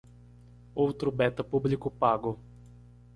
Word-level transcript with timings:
Outro 0.73 1.11
beta 1.11 1.43
público 1.43 1.91
pago 1.91 2.39